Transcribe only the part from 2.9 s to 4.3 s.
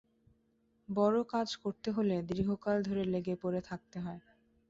লেগে পড়ে থাকতে হয়।